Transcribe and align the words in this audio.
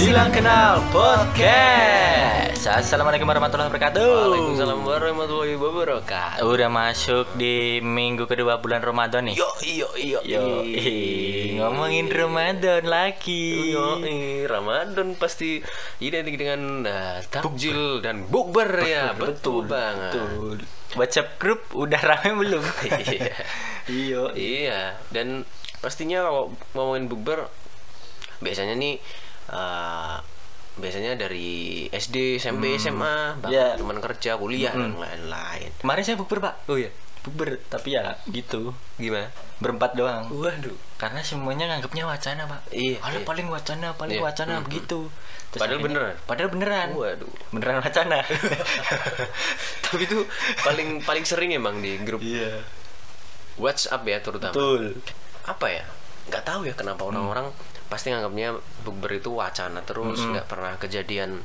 Silang 0.00 0.32
Kenal 0.32 0.80
Podcast 0.88 2.64
Assalamualaikum 2.64 3.28
warahmatullahi 3.28 3.68
wabarakatuh 3.68 4.00
Waalaikumsalam 4.00 4.80
warahmatullahi 4.80 5.60
wabarakatuh. 5.60 6.40
Udah 6.40 6.72
masuk 6.72 7.28
di 7.36 7.84
minggu 7.84 8.24
kedua 8.24 8.64
bulan 8.64 8.80
Ramadan 8.80 9.28
nih 9.28 9.36
Yo 9.36 9.44
yo 9.60 9.92
yo 10.00 10.20
Yo, 10.24 10.40
ngomongin 11.60 12.08
Ramadan 12.08 12.88
lagi 12.88 13.76
Yo, 13.76 14.00
eh, 14.00 14.48
Ramadan 14.48 15.20
pasti 15.20 15.60
identik 16.00 16.40
dengan 16.40 16.80
uh, 16.80 17.20
takjil 17.28 18.00
dan 18.00 18.24
bukber 18.24 18.80
ya, 18.80 19.12
betul, 19.12 19.68
banget. 19.68 20.16
Betul. 20.16 20.64
WhatsApp 20.96 21.36
grup 21.36 21.76
udah 21.76 22.00
rame 22.00 22.40
belum? 22.40 22.64
Iya. 23.04 23.36
Iya 23.84 24.22
Iya, 24.32 24.80
dan 25.12 25.44
pastinya 25.84 26.24
kalau 26.24 26.56
ngomongin 26.72 27.04
bukber 27.04 27.52
biasanya 28.40 28.72
nih 28.80 28.96
uh, 29.50 30.16
biasanya 30.72 31.12
dari 31.14 31.84
SD, 31.86 32.38
SMP, 32.38 32.74
SMA, 32.74 33.36
bahkan 33.36 33.52
Ya. 33.52 33.76
teman 33.76 33.98
kerja, 33.98 34.34
kuliah 34.34 34.72
dan 34.72 34.96
lain-lain. 34.96 35.70
Kemarin 35.76 36.02
saya 36.02 36.16
bukber 36.16 36.38
pak 36.38 36.54
Oh 36.66 36.74
iya, 36.74 36.88
Bukber, 37.20 37.60
tapi 37.66 37.92
ya 37.92 38.16
gitu 38.26 38.72
gimana? 38.96 39.28
Berempat 39.60 39.92
doang 39.92 40.24
Waduh. 40.32 40.72
Karena 40.96 41.20
semuanya 41.20 41.68
nganggapnya 41.68 42.08
wacana 42.08 42.48
pak 42.48 42.60
Iya, 42.72 42.96
Alah 42.98 43.20
iya. 43.20 43.26
paling 43.28 43.46
wacana, 43.46 43.92
paling 43.92 44.16
Iya. 44.16 44.24
wacana 44.24 44.52
Mm-mm. 44.56 44.66
begitu 44.66 45.00
Terus 45.50 45.60
Padahal 45.60 45.76
akhirnya- 45.76 45.84
beneran? 45.84 46.14
Padahal 46.24 46.48
beneran 46.48 46.88
Waduh. 46.94 47.32
Beneran 47.50 47.76
wacana 47.78 48.18
Tapi 49.84 50.02
itu 50.02 50.18
paling 50.62 50.88
paling 51.02 51.24
sering 51.24 51.50
emang 51.52 51.78
di 51.78 51.98
grup 52.00 52.22
Iya 52.22 52.64
WhatsApp 53.56 54.00
ya 54.02 54.18
terutama. 54.20 54.54
Betul 54.54 54.96
Apa 55.44 55.66
ya? 55.68 55.84
Nggak 56.30 56.44
tahu 56.46 56.60
ya 56.70 56.74
kenapa 56.78 57.02
orang-orang 57.10 57.50
pasti 57.90 58.14
nganggapnya 58.14 58.54
bukber 58.86 59.18
itu 59.18 59.34
wacana 59.34 59.82
terus 59.82 60.22
nggak 60.22 60.46
pernah 60.46 60.78
kejadian 60.78 61.42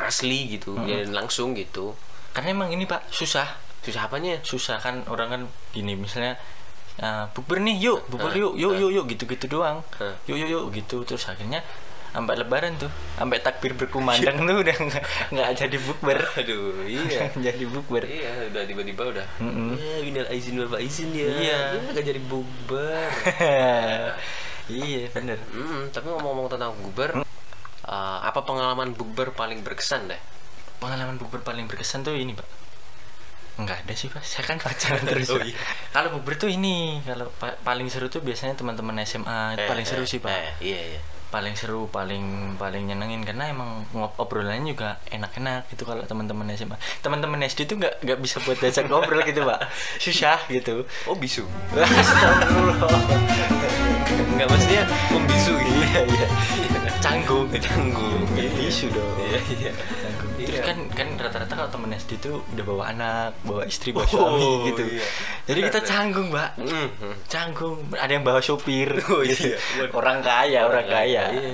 asli 0.00 0.56
gitu, 0.56 0.80
kejadian 0.80 1.12
langsung 1.12 1.52
gitu. 1.52 1.92
Karena 2.32 2.56
emang 2.56 2.72
ini 2.72 2.88
pak 2.88 3.12
susah. 3.12 3.60
Susah 3.84 4.08
apanya? 4.08 4.40
susah 4.40 4.80
kan 4.80 5.04
orang 5.08 5.28
kan 5.28 5.42
gini 5.76 5.96
misalnya 5.96 6.36
uh, 7.00 7.28
bukber 7.32 7.60
nih 7.60 7.76
yuk 7.80 8.08
bukber 8.08 8.32
Hah, 8.32 8.40
yuk 8.40 8.52
yuk 8.56 8.72
yuk 8.76 8.90
yuk 8.92 9.04
gitu 9.08 9.24
gitu 9.28 9.46
doang 9.60 9.84
yuk 10.28 10.36
yuk 10.36 10.48
yuk 10.48 10.64
gitu. 10.72 11.04
Terus 11.04 11.28
akhirnya 11.28 11.60
sampai 12.10 12.34
lebaran 12.36 12.74
tuh 12.74 12.90
sampai 13.14 13.38
takbir 13.38 13.72
berkumandang 13.72 14.42
tuh 14.42 14.56
udah 14.60 14.76
nggak 14.76 15.04
nggak 15.30 15.48
jadi 15.56 15.76
bukber 15.78 16.18
Aduh, 16.36 16.82
iya. 16.84 17.30
jadi 17.46 17.64
bukber 17.64 18.02
iya, 18.02 18.50
udah 18.50 18.62
tiba-tiba 18.64 19.02
udah. 19.08 19.26
Mm-mm. 19.38 19.78
Ya, 19.78 19.94
minal 20.02 20.26
aizin 20.26 20.58
wal 20.58 20.66
faizin 20.68 21.10
ya. 21.10 21.30
Iya. 21.30 21.58
Ya, 21.70 21.80
nggak 21.88 22.04
jadi 22.04 22.20
bukber. 22.20 23.10
iya 24.70 25.10
bener 25.10 25.38
Hmm, 25.48 25.90
tapi 25.90 26.06
ngomong-ngomong 26.06 26.46
tentang 26.48 26.70
bukber, 26.76 27.10
uh, 27.84 28.18
apa 28.20 28.40
pengalaman 28.42 28.90
bukber 28.92 29.30
paling 29.30 29.62
berkesan 29.62 30.06
deh? 30.06 30.20
pengalaman 30.78 31.14
bukber 31.14 31.42
paling 31.42 31.66
berkesan 31.66 32.00
tuh 32.00 32.14
ini 32.14 32.32
pak 32.32 32.48
Enggak 33.54 33.84
ada 33.84 33.92
sih 33.92 34.08
pak, 34.08 34.24
saya 34.24 34.40
kan 34.42 34.56
pacaran 34.56 35.04
terus 35.10 35.28
Oh, 35.28 35.36
iya. 35.36 35.52
Kalau 35.92 36.16
bukber 36.16 36.32
tuh 36.34 36.48
ini, 36.48 37.04
kalau 37.04 37.28
pa- 37.36 37.60
paling 37.60 37.86
seru 37.86 38.08
tuh 38.08 38.24
biasanya 38.24 38.56
teman-teman 38.56 38.96
SMA 39.04 39.52
itu 39.54 39.68
paling 39.68 39.84
seru 39.84 40.08
sih 40.08 40.16
pak. 40.16 40.32
Eh, 40.32 40.48
iya, 40.64 40.80
iya. 40.96 41.00
Paling 41.30 41.54
seru 41.54 41.86
paling 41.88 42.58
paling 42.58 42.90
nyenengin 42.90 43.22
karena 43.22 43.54
emang 43.54 43.86
obrolannya 44.18 44.74
juga 44.74 44.98
enak-enak 45.14 45.70
gitu 45.70 45.86
kalau 45.86 46.02
teman-teman 46.04 46.50
SMA 46.58 46.76
teman-teman 47.00 47.40
SD 47.46 47.70
tuh 47.70 47.78
nggak 47.78 48.02
nggak 48.02 48.18
bisa 48.18 48.42
buat 48.42 48.58
diajak 48.58 48.90
ngobrol 48.90 49.22
gitu 49.24 49.46
pak. 49.46 49.70
Susah 50.04 50.42
gitu. 50.50 50.84
Oh, 51.06 51.16
bisu. 51.16 51.46
Enggak 54.10 54.46
maksudnya 54.48 54.82
membisu 55.08 55.52
gitu. 55.54 55.70
iya 55.80 56.00
iya 56.04 56.28
canggung 57.00 57.46
Canggung. 57.50 58.20
isu 58.60 58.86
dong 58.88 59.08
Iya, 59.18 59.40
iya. 59.50 59.72
Canggung. 59.72 60.30
terus 60.36 60.52
Iya. 60.52 60.62
kan 60.64 60.78
kan 60.90 61.08
rata-rata 61.16 61.52
kalau 61.54 61.70
temen 61.70 61.90
SD 61.92 62.10
tuh 62.18 62.40
udah 62.46 62.64
bawa 62.64 62.84
anak 62.88 63.32
bawa 63.42 63.62
istri 63.64 63.90
bawa 63.90 64.04
Oh, 64.06 64.12
suami 64.30 64.68
gitu 64.68 64.82
iya. 64.90 65.06
jadi 65.44 65.60
kita 65.66 65.80
canggung 65.82 66.28
mbak 66.28 66.50
Hmm. 66.56 66.88
canggung 67.26 67.76
ada 67.92 68.08
yang 68.10 68.22
bawa 68.22 68.40
sopir 68.40 68.88
Oh, 69.06 69.20
iya. 69.20 69.56
Orang 69.90 70.20
kaya 70.20 70.62
orang, 70.62 70.80
Orang 70.80 70.86
kaya 70.86 71.22
kaya, 71.26 71.34
iya, 71.34 71.50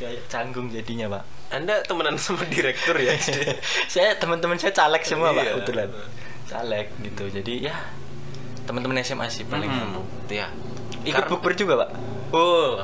iya. 0.00 0.18
Canggung 0.26 0.66
jadinya 0.68 1.06
pak 1.10 1.22
Anda 1.52 1.78
temenan 1.80 2.16
sama 2.16 2.42
direktur 2.44 2.96
ya? 2.96 3.14
saya 3.92 4.14
teman-teman 4.14 4.56
saya 4.56 4.70
caleg 4.72 5.02
semua 5.02 5.30
pak 5.30 5.42
Iya. 5.42 5.52
kebetulan 5.54 5.88
caleg 6.44 6.86
gitu 7.02 7.24
jadi 7.32 7.54
ya 7.64 7.76
teman-teman 8.64 8.98
SMA 9.00 9.26
sih 9.28 9.44
paling 9.44 9.68
Hmm, 9.68 10.00
Iya. 10.26 10.48
Ikut 11.04 11.24
bukber 11.28 11.52
juga 11.52 11.74
pak 11.78 11.90
Oh, 12.30 12.82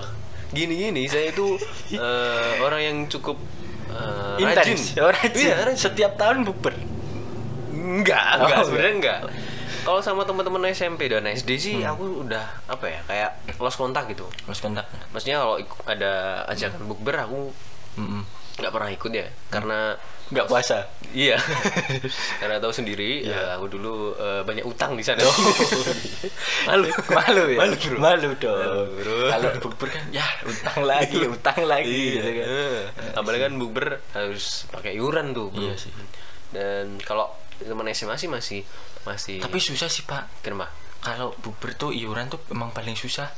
gini-gini 0.50 1.04
saya 1.04 1.28
itu 1.28 1.58
eh, 1.92 2.52
orang 2.60 2.80
yang 2.80 2.96
cukup 3.06 3.34
eh, 3.88 4.38
rajin. 4.40 4.78
oh, 4.98 5.10
rajin. 5.10 5.44
Iya, 5.44 5.56
rajin. 5.64 5.78
setiap 5.80 6.14
tahun 6.14 6.44
bukber 6.44 6.74
Enggak, 7.70 8.22
Oh, 8.36 8.46
enggak, 8.46 8.58
sebenarnya 8.62 8.94
enggak. 8.94 9.20
Kalau 9.80 9.98
sama 9.98 10.22
teman-teman 10.22 10.60
SMP 10.68 11.08
dan 11.08 11.24
SD 11.24 11.50
sih 11.56 11.76
aku 11.80 12.22
udah 12.22 12.44
apa 12.68 12.84
ya, 12.86 13.00
kayak 13.02 13.30
lost 13.56 13.74
kontak 13.74 14.06
gitu. 14.06 14.28
terus 14.38 14.60
kontak 14.60 14.84
Maksudnya 15.10 15.40
kalau 15.40 15.56
ada 15.84 16.12
ajakan 16.46 16.84
bukber 16.84 17.16
aku 17.18 17.50
Mm-mm. 17.96 18.22
nggak 18.54 18.70
pernah 18.70 18.90
ikut 18.92 19.10
ya, 19.10 19.26
karena 19.48 19.96
nggak 20.30 20.46
puasa 20.46 20.86
Iya. 21.10 21.34
Karena 22.40 22.56
tahu 22.56 22.70
sendiri, 22.70 23.26
Iya. 23.26 23.34
ya, 23.34 23.58
aku 23.58 23.66
dulu 23.68 24.14
eh, 24.14 24.40
banyak 24.40 24.62
utang 24.62 24.94
di 24.94 25.02
sana. 25.02 25.18
malu 26.70 26.86
malu 27.10 27.42
ya 27.50 27.58
Malu, 27.60 27.74
bro. 27.76 27.98
malu 27.98 28.30
dong 28.38 28.86
Malu, 28.94 29.14
kalau 29.26 29.48
bukber 29.60 29.88
kan 29.90 30.04
ya 30.10 30.22
utang 30.42 30.80
lagi 30.84 31.18
utang 31.26 31.58
lagi 31.64 31.90
Iya. 31.90 32.14
gitu 32.16 32.30
kan 32.32 32.46
Eh, 32.46 32.80
Apalagi 33.12 33.42
kan 33.42 33.54
bukber 33.56 33.86
harus 34.12 34.70
pakai 34.70 34.94
iuran 34.94 35.32
tuh, 35.32 35.50
bro. 35.50 35.60
Iya 35.60 35.74
sih. 35.74 35.90
Dan 36.50 36.98
kalau 37.00 37.26
teman 37.58 37.90
SMA 37.90 38.14
sih 38.14 38.26
masih 38.26 38.60
masih 39.02 39.36
tapi 39.38 39.58
susah 39.58 39.86
sih 39.86 40.02
pak 40.02 40.28
kenapa? 40.40 40.70
kalau 40.98 41.32
bukber 41.38 41.72
tuh 41.72 41.90
iuran 41.90 42.28
tuh 42.28 42.40
emang 42.48 42.70
paling 42.70 42.92
susah 42.94 43.28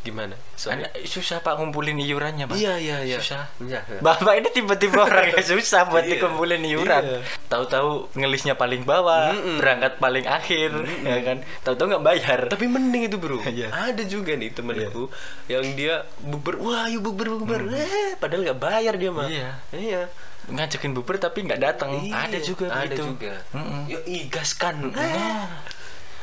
Gimana? 0.00 0.32
Ada, 0.56 0.88
susah 1.04 1.40
pak 1.40 1.54
ngumpulin 1.54 1.92
iurannya 1.94 2.48
pak 2.48 2.56
Iya, 2.56 2.80
iya, 2.80 2.96
iya. 3.02 3.20
susah 3.20 3.52
Iya. 3.60 3.84
Bapak 4.00 4.32
ini 4.34 4.48
tiba-tiba 4.48 5.04
orang 5.06 5.28
yang 5.30 5.44
susah 5.44 5.84
buat 5.86 6.02
Iya. 6.02 6.16
dikumpulin 6.16 6.64
iuran. 6.64 7.04
Iya. 7.04 7.20
Tahu-tahu 7.46 8.08
ngelisnya 8.14 8.54
paling 8.54 8.82
bawah, 8.82 9.30
Mm-mm. 9.30 9.60
berangkat 9.60 9.96
paling 9.96 10.24
akhir, 10.24 10.72
ya 11.02 11.20
kan? 11.20 11.44
Tahu-tahu 11.60 11.86
nggak 11.92 12.04
bayar. 12.06 12.40
Tapi 12.48 12.64
mending 12.64 13.12
itu 13.12 13.16
bro. 13.16 13.40
Iya. 13.42 13.68
Ada 13.68 14.02
juga 14.04 14.32
nih 14.32 14.48
temenku 14.50 15.12
yang 15.46 15.68
dia 15.74 16.00
bukber, 16.18 16.56
wah 16.56 16.88
yuk 16.88 17.04
bukber 17.04 17.36
bukber, 17.36 17.60
eh 17.70 18.16
padahal 18.16 18.40
nggak 18.46 18.56
bayar 18.58 18.96
dia 18.96 19.10
mah. 19.10 19.28
Iya. 19.28 19.50
Iya. 19.70 20.02
ngajakin 20.50 20.96
bubur 20.96 21.14
tapi 21.16 21.44
nggak 21.44 21.60
datang. 21.60 21.92
Iya, 22.00 22.26
Ada 22.26 22.38
juga 22.40 22.72
ada 22.72 22.88
begitu. 22.88 23.04
juga. 23.06 23.34
Mm-mm. 23.52 23.86
Yuk 23.86 24.02
igaskan. 24.08 24.88
Nah, 24.90 25.46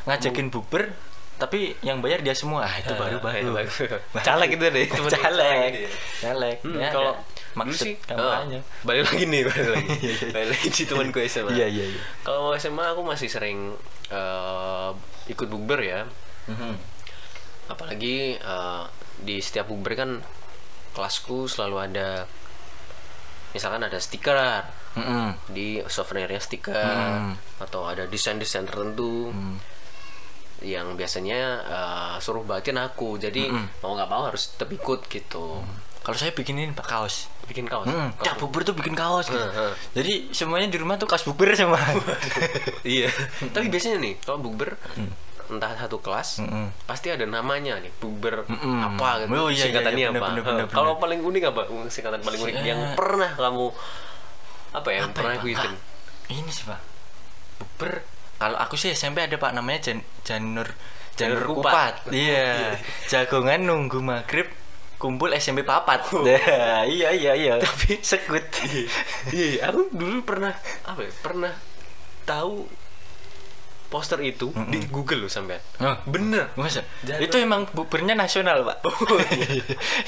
ngajakin 0.04 0.48
bubur 0.48 0.90
tapi 1.38 1.78
yang 1.80 2.02
bayar 2.02 2.20
dia 2.20 2.34
semua. 2.34 2.66
Ah, 2.66 2.74
itu 2.76 2.90
baru 2.92 3.18
baru. 3.18 3.54
baru. 3.54 3.70
Caleg 4.26 4.50
itu 4.52 4.64
deh, 4.66 4.84
temen 4.84 5.08
Caleg. 5.08 5.72
Caleg. 6.18 6.56
Hmm, 6.60 6.76
Ya, 6.76 6.90
kalau 6.90 7.14
maksud 7.54 7.86
sih, 7.90 7.94
kampanye. 8.02 8.58
oh, 8.58 8.62
balik 8.82 9.06
lagi 9.06 9.24
nih, 9.24 9.42
balik 9.46 9.68
lagi. 9.72 9.90
balik 10.34 10.48
lagi 10.52 10.68
di 10.68 10.82
temanku 10.84 11.18
SMA. 11.24 11.50
Iya, 11.54 11.66
iya, 11.66 11.84
iya. 11.88 12.00
Kalau 12.20 12.50
SMA 12.54 12.84
aku 12.90 13.02
masih 13.02 13.26
sering 13.26 13.78
eh, 14.08 14.90
ikut 15.26 15.46
bukber 15.46 15.78
ya. 15.80 16.02
Mhm. 16.46 16.74
Apalagi 17.68 18.34
eh, 18.34 18.82
di 19.18 19.38
setiap 19.38 19.66
bukber 19.66 19.94
kan 19.94 20.10
kelasku 20.90 21.46
selalu 21.46 21.76
ada 21.84 22.08
misalkan 23.48 23.80
ada 23.80 23.96
stiker 23.96 24.36
Mm-mm. 24.92 25.32
di 25.48 25.78
souvenirnya 25.86 26.36
stiker 26.36 26.74
Hmm. 26.74 27.32
atau 27.58 27.86
ada 27.86 28.04
desain-desain 28.04 28.66
tertentu 28.66 29.30
yang 30.60 30.94
biasanya 30.94 31.40
eh, 31.62 32.14
suruh 32.18 32.42
batin 32.42 32.76
aku 32.76 33.14
jadi 33.14 33.46
mau 33.78 33.92
nggak 33.92 34.06
mau 34.06 34.26
harus 34.26 34.52
tetap 34.52 34.68
ikut 34.68 35.06
gitu 35.06 35.62
Kalau 35.98 36.16
saya 36.16 36.32
bikinin 36.32 36.72
pak 36.72 36.88
kaos. 36.88 37.28
bikin 37.44 37.64
kaos 37.64 37.84
Hmm, 37.84 38.12
Kaos 38.12 38.24
Cak 38.26 38.36
bubur 38.38 38.60
tuh 38.60 38.72
bikin 38.72 38.92
kaos 38.92 39.24
gitu. 39.26 39.40
Heeh. 39.40 39.72
Jadi 39.94 40.12
semuanya 40.30 40.66
di 40.66 40.76
rumah 40.76 40.96
tuh 40.96 41.04
kaos 41.04 41.20
bubur 41.22 41.48
semua. 41.52 41.80
iya 42.86 43.08
tapi 43.48 43.68
biasanya 43.68 43.96
nih 43.98 44.14
kalau 44.18 44.36
bukber 44.38 44.76
entah 45.48 45.72
satu 45.74 45.96
kelas 45.98 46.44
Mm-mm. 46.44 46.68
pasti 46.84 47.08
ada 47.08 47.24
namanya 47.24 47.76
nih 47.78 47.88
bukber 47.94 48.44
Mm-mm. 48.44 48.84
apa 48.84 49.24
gitu 49.24 49.32
Oh, 49.32 49.48
iya, 49.48 49.52
iya, 49.54 49.64
singkatannya 49.64 50.00
iya, 50.02 50.10
bener, 50.10 50.44
apa 50.44 50.68
kalau 50.68 50.96
paling 50.96 51.20
unik 51.20 51.42
apa 51.46 51.60
singkatan 51.88 52.20
paling 52.20 52.40
unik 52.42 52.54
yang 52.62 52.80
pernah 52.92 53.32
kamu 53.32 53.66
apa 54.70 54.88
ya 54.88 54.96
yang 54.98 55.08
Apa 55.08 55.16
pernah 55.16 55.32
ya, 55.34 55.56
Ah, 55.56 55.72
Ini 56.28 56.50
sih 56.52 56.64
pak. 56.64 56.80
Bubur. 57.58 57.92
Kalau 58.38 58.56
aku 58.58 58.78
sih 58.78 58.94
SMP 58.94 59.26
ada 59.26 59.34
pak 59.34 59.50
namanya 59.50 59.90
Jan 59.90 59.98
Janur 60.22 60.70
Janur 61.18 61.42
Kupat. 61.42 62.14
Iya. 62.14 62.78
Jagongan 63.10 63.66
nunggu 63.66 63.98
maghrib 63.98 64.46
kumpul 64.98 65.30
SMP 65.34 65.62
papat. 65.66 66.06
Nah, 66.22 66.86
iya 66.86 67.10
iya 67.14 67.32
iya. 67.34 67.54
Tapi 67.58 67.98
sekut. 68.02 68.46
iya 69.34 69.70
aku 69.70 69.90
dulu 69.90 70.22
pernah 70.22 70.54
apa 70.86 71.02
ya 71.02 71.12
pernah 71.22 71.54
tahu 72.26 72.66
poster 73.88 74.20
itu 74.20 74.52
di 74.68 74.84
Google 74.86 75.24
loh 75.24 75.32
sampean. 75.32 75.60
Oh. 75.80 75.96
Bener. 76.04 76.52
Masa? 76.54 76.84
Itu 77.02 77.36
emang 77.36 77.64
bubernya 77.72 78.12
nasional, 78.12 78.60
Pak. 78.62 78.84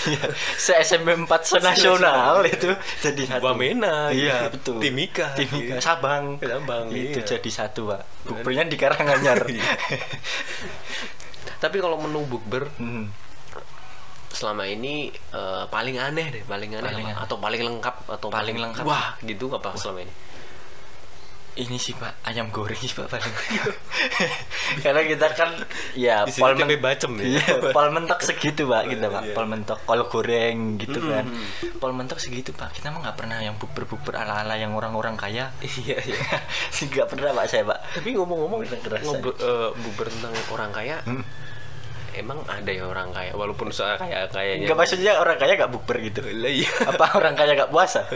Iya. 0.01 0.27
Se 0.57 0.73
SMP 0.77 1.17
4 1.17 1.27
senasional 1.43 2.45
itu 2.45 2.73
jadi 3.01 3.23
satu. 3.27 3.43
Wamena. 3.49 4.13
Iya, 4.13 4.49
gitu. 4.53 4.77
betul. 4.77 4.77
Timika. 4.81 5.27
Timika 5.33 5.77
Sabang. 5.81 6.37
Sabang, 6.39 6.89
Itu 6.89 7.21
iya. 7.21 7.27
jadi 7.27 7.51
satu, 7.51 7.89
Pak. 7.89 8.01
Bubernya 8.25 8.65
di 8.65 8.77
Karanganyar. 8.77 9.45
Tapi 11.57 11.77
kalau 11.77 11.97
menu 11.97 12.25
bukber 12.25 12.69
Hmm. 12.77 13.13
selama 14.31 14.63
ini 14.63 15.11
eh, 15.11 15.65
paling 15.67 15.99
aneh 15.99 16.27
deh, 16.31 16.43
paling 16.45 16.71
aneh 16.73 16.87
Paling 16.87 17.07
apa? 17.07 17.17
aneh. 17.19 17.25
atau 17.27 17.37
paling 17.37 17.61
lengkap 17.61 17.97
atau 18.09 18.29
Paling 18.31 18.57
lengkap. 18.57 18.85
Wah, 18.87 19.19
gitu 19.21 19.51
apa 19.51 19.75
selama 19.75 20.07
ini? 20.07 20.13
Ini 21.61 21.77
sih 21.77 21.93
Pak, 21.93 22.25
ayam 22.25 22.49
goreng 22.49 22.73
sih 22.73 22.89
Pak 22.89 23.13
paling. 23.13 23.35
Karena 24.83 25.05
kita 25.05 25.29
kan 25.37 25.53
ya 25.93 26.25
pol 26.25 26.57
men- 26.57 26.81
bacem 26.81 27.13
ya. 27.21 27.37
Iya, 27.37 27.45
pol 27.77 27.93
mentok 27.93 28.25
segitu 28.25 28.65
Pak 28.65 28.89
kita 28.89 29.13
Pak. 29.13 29.23
Iya. 29.29 29.35
Pol 29.37 29.45
mentok 29.45 29.79
kol 29.85 30.01
goreng 30.09 30.81
gitu 30.81 31.05
kan. 31.05 31.29
Pol 31.77 31.93
mentok 31.93 32.17
segitu 32.17 32.57
Pak. 32.57 32.73
Kita 32.73 32.89
mah 32.89 33.05
nggak 33.05 33.17
pernah 33.21 33.45
yang 33.45 33.61
bubur-bubur 33.61 34.17
ala-ala 34.17 34.57
yang 34.57 34.73
orang-orang 34.73 35.21
kaya. 35.21 35.53
Iya, 35.85 36.01
iya. 36.01 36.17
Nggak 36.81 37.13
pernah 37.13 37.37
Pak 37.37 37.47
saya 37.47 37.69
Pak. 37.69 37.79
Tapi 38.01 38.09
ngomong-ngomong 38.17 38.65
Bener 38.65 38.81
kerasa. 38.81 39.05
ngobrol 39.05 39.37
eh, 39.37 40.13
tentang 40.17 40.33
orang 40.49 40.71
kaya, 40.73 40.97
Hmm. 41.05 41.21
emang 42.11 42.41
ada 42.49 42.73
ya 42.73 42.89
orang 42.89 43.13
kaya 43.13 43.37
walaupun 43.37 43.69
soal 43.69 44.01
kaya 44.01 44.25
kayanya. 44.33 44.65
Enggak 44.65 44.79
maksudnya 44.81 45.13
orang 45.21 45.37
kaya 45.37 45.61
nggak 45.61 45.71
bukber 45.71 46.01
gitu. 46.01 46.25
Lah 46.25 46.49
iya. 46.49 46.73
Apa 46.89 47.21
orang 47.21 47.37
kaya 47.37 47.53
nggak 47.53 47.69
puasa? 47.69 48.09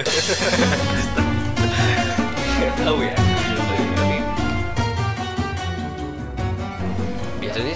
Tahu 2.81 3.01
ya. 3.01 3.34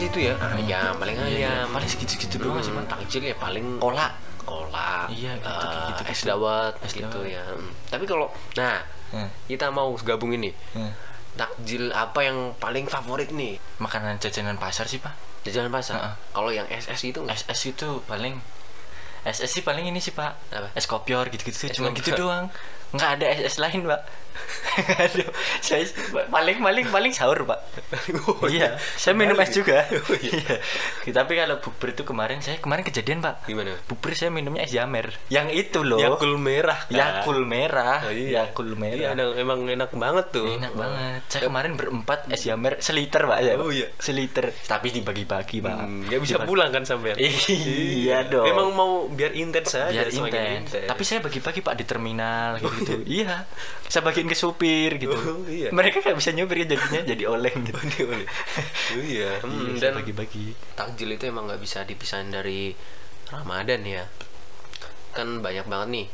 Itu 0.08 0.18
ya 0.22 0.34
ayam 0.34 0.92
paling 0.94 1.14
Iya, 1.14 1.26
iya. 1.28 1.48
ayam 1.60 1.68
Paling 1.70 1.88
segitu-segitu 1.88 2.36
doang 2.38 2.58
sih 2.58 2.70
Pak. 2.70 2.84
takjil 2.88 3.22
ya 3.24 3.36
paling 3.36 3.66
Kolak. 3.76 4.12
kolak 4.42 5.06
Iya, 5.10 5.36
gitu, 5.36 5.44
eh, 5.44 5.60
kayak 5.60 5.84
gitu, 5.86 6.02
es 6.02 6.16
gitu. 6.16 6.26
dawet 6.26 6.74
Es 6.80 6.92
gitu 6.94 7.18
ya 7.22 7.44
Hmm. 7.46 7.68
tapi 7.86 8.04
kalau 8.04 8.26
nah 8.54 8.80
Hmm. 9.08 9.28
kita 9.44 9.68
mau 9.68 9.92
gabung 9.98 10.32
ini 10.32 10.52
Hmm. 10.72 10.88
takjil 11.34 11.88
apa 11.90 12.20
yang 12.22 12.36
paling 12.56 12.84
favorit 12.84 13.28
nih 13.30 13.60
Makanan 13.76 14.16
jajanan 14.16 14.56
pasar 14.56 14.84
sih 14.84 14.98
Pak. 14.98 15.12
di 15.38 15.50
jalan 15.50 15.68
pasar 15.68 15.96
Heeh. 15.96 16.14
kalau 16.30 16.48
yang 16.48 16.64
SS 16.66 17.00
itu 17.06 17.20
nggak? 17.20 17.36
SS 17.38 17.60
itu 17.70 17.88
paling 18.04 18.40
SS 19.20 19.50
sih 19.50 19.62
paling 19.62 19.84
ini 19.84 19.98
sih 19.98 20.10
pak 20.10 20.32
Apa? 20.48 20.72
es 20.72 20.84
kopior 20.84 21.26
gitu-gitu 21.26 21.68
cuma 21.70 21.88
kopior. 21.90 21.96
gitu 21.98 22.10
doang 22.18 22.48
nggak 22.90 23.10
ada 23.14 23.26
SS 23.34 23.56
lain 23.58 23.84
pak 23.84 24.02
Aduh, 24.78 25.26
saya 25.58 25.82
paling 26.30 26.62
paling 26.62 26.86
paling 26.86 27.10
sahur 27.10 27.42
pak 27.42 27.58
iya 28.48 28.78
saya 28.94 29.10
minum 29.12 29.34
es 29.36 29.50
juga 29.50 29.82
iya 30.16 30.62
tapi 31.10 31.34
kalau 31.34 31.58
bubur 31.58 31.90
itu 31.90 32.02
kemarin 32.02 32.38
saya 32.38 32.56
kemarin 32.56 32.80
kejadian 32.80 33.18
pak 33.18 33.42
gimana 33.44 33.74
bubur 33.84 34.14
saya 34.14 34.30
minumnya 34.30 34.62
es 34.62 34.70
jamer 34.70 35.10
yang 35.26 35.50
itu 35.50 35.82
loh 35.82 35.98
Yakul 35.98 36.38
merah 36.38 36.86
kan? 36.86 36.94
Yakul 36.94 37.42
merah 37.42 37.98
Oh, 37.98 38.14
iya. 38.14 38.46
Yakul 38.46 38.70
Iya, 38.70 38.78
merah 38.78 39.10
enak- 39.12 39.36
emang 39.36 39.60
enak 39.66 39.90
banget 39.92 40.26
tuh 40.30 40.46
Enak 40.48 40.72
banget. 40.72 41.20
Saya 41.26 41.42
kemarin 41.44 41.72
berempat 41.74 42.30
es 42.30 42.40
jamer 42.40 42.78
seliter 42.78 43.26
pak 43.26 43.38
ya. 43.40 43.52
Oh, 43.58 43.68
iya. 43.68 43.90
Seliter. 43.98 44.54
Tapi 44.62 44.88
dibagi-bagi 44.90 45.58
pak. 45.58 45.74
Hmm, 45.74 46.06
nggak 46.06 46.20
bisa 46.20 46.34
Dibagi- 46.36 46.48
pulang 46.48 46.70
kan 46.70 46.82
sampean 46.84 47.16
Iya 47.18 48.28
dong. 48.28 48.46
Emang 48.46 48.70
mau 48.70 48.90
biar 49.08 49.34
intens 49.34 49.74
aja 49.74 49.90
biar 49.90 50.08
intens. 50.08 50.86
Tapi 50.86 51.02
saya 51.02 51.18
bagi-bagi 51.20 51.60
pak 51.60 51.74
di 51.74 51.84
terminal 51.84 52.56
gitu. 52.56 52.70
iya. 53.18 53.44
Saya 53.86 54.02
bagiin 54.02 54.26
ke 54.26 54.34
supir 54.34 54.96
gitu. 54.96 55.12
Oh, 55.12 55.42
iya. 55.44 55.68
Mereka 55.70 56.00
nggak 56.00 56.16
bisa 56.16 56.30
nyupir 56.30 56.62
jadinya 56.62 57.00
jadi 57.02 57.24
oleng 57.26 57.58
gitu. 57.64 57.78
Boleh. 58.04 58.28
Oh, 58.88 59.02
iya. 59.02 59.36
Iya, 59.38 59.44
Hmm, 59.44 59.76
saya 59.76 59.92
dan 59.92 60.00
bagi-bagi. 60.00 60.56
takjil 60.72 61.10
itu 61.12 61.24
emang 61.24 61.44
nggak 61.44 61.60
bisa 61.60 61.82
dipisahin 61.82 62.28
dari 62.28 62.72
Ramadan 63.28 63.80
ya. 63.82 64.04
Kan 65.10 65.40
banyak 65.40 65.64
banget 65.64 65.88
nih 65.90 66.06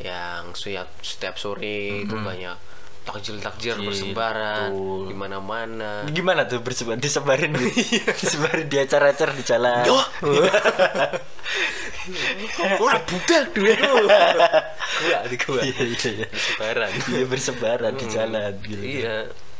yang 0.00 0.52
setiap 0.52 0.88
setiap 1.00 1.36
sore 1.36 2.04
itu 2.04 2.16
banyak 2.16 2.56
takjil-takjil 3.00 3.80
Iya, 3.80 3.84
bersebaran 3.84 4.68
di 5.08 5.14
mana-mana. 5.14 6.04
Gimana 6.06 6.44
tuh 6.44 6.60
bersebar 6.60 6.96
disebarin 6.96 7.52
disebarin 8.20 8.68
di 8.68 8.76
acara-acara 8.76 9.32
di 9.32 9.42
jalan. 9.42 9.84
Yo. 9.84 9.96
Ora 12.80 12.98
budak 13.04 13.44
duwe. 13.52 13.74
Gua 13.76 15.18
di 15.28 15.36
gua. 15.36 15.60
Iya 15.60 15.82
iya 15.84 16.08
iya. 16.24 16.28
Sebaran. 16.32 16.90
Iya 17.12 17.24
bersebaran 17.28 17.92
di 17.96 18.06
jalan 18.08 18.52
gitu. 18.64 18.82
Iya. 18.82 19.16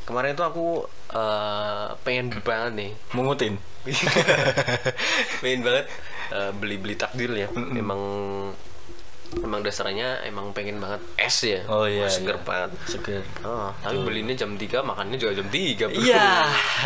Kemarin 0.08 0.34
tuh 0.34 0.46
aku 0.48 0.66
eh, 1.14 1.86
pengen 2.02 2.34
banget 2.42 2.72
nih 2.74 2.90
Mungutin. 3.14 3.54
pengen 5.42 5.60
banget 5.62 5.86
eh, 6.32 6.50
beli-beli 6.56 6.94
takjil 6.96 7.32
ya. 7.36 7.48
Emang 7.54 8.00
emang 9.38 9.62
dasarnya 9.62 10.26
emang 10.26 10.50
pengen 10.50 10.82
banget 10.82 10.98
es 11.14 11.38
ya. 11.46 11.62
Oh 11.70 11.86
iya, 11.86 12.06
Wah, 12.06 12.10
seger 12.10 12.36
iya. 12.40 12.42
banget. 12.42 12.70
Seger. 12.90 13.22
Oh, 13.46 13.70
tapi 13.78 14.02
belinya 14.02 14.34
jam 14.34 14.58
3, 14.58 14.82
makannya 14.82 15.16
juga 15.22 15.38
jam 15.38 15.46
3, 15.46 15.86
Bro. 15.86 16.02
Iya, 16.02 16.30